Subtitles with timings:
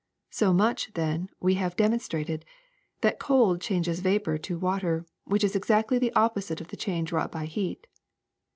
[0.31, 2.41] So much, then, we have demon strated,
[3.01, 7.31] that cold changes vapor to water; which is exactly the opposite of the change wrought
[7.31, 7.85] by heat.